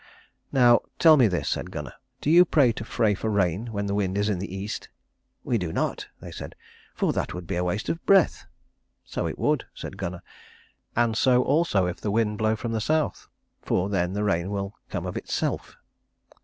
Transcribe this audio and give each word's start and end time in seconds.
"Now 0.51 0.81
tell 0.97 1.15
me 1.15 1.27
this," 1.27 1.47
said 1.49 1.69
Gunnar; 1.69 1.93
"do 2.21 2.31
you 2.31 2.43
pray 2.43 2.71
to 2.71 2.83
Frey 2.83 3.13
for 3.13 3.29
rain 3.29 3.67
when 3.71 3.85
the 3.85 3.93
wind 3.93 4.17
is 4.17 4.29
in 4.29 4.39
the 4.39 4.51
east?" 4.51 4.89
"We 5.43 5.59
do 5.59 5.71
not," 5.71 6.07
they 6.19 6.31
said, 6.31 6.55
"for 6.95 7.13
that 7.13 7.35
would 7.35 7.45
be 7.45 7.61
waste 7.61 7.87
of 7.87 8.03
breath." 8.07 8.47
"So 9.05 9.27
it 9.27 9.37
would," 9.37 9.65
said 9.75 9.97
Gunnar, 9.97 10.23
"and 10.95 11.15
so 11.15 11.43
also 11.43 11.85
if 11.85 12.01
the 12.01 12.09
wind 12.09 12.39
blow 12.39 12.55
from 12.55 12.71
the 12.71 12.81
south. 12.81 13.27
For 13.61 13.89
then 13.89 14.13
the 14.13 14.23
rain 14.23 14.49
will 14.49 14.73
come 14.89 15.05
of 15.05 15.15
itself." 15.17 15.77